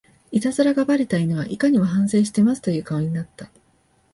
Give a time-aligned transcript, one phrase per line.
[0.31, 3.51] イタズラがバレた犬はいかにも反省してますという顔になった